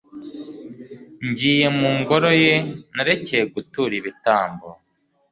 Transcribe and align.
ngiye 1.27 1.67
mu 1.77 1.89
ngoro 1.99 2.29
ye 2.43 2.53
nakereye 2.95 3.43
gutura 3.53 3.93
ibitambo 4.01 4.67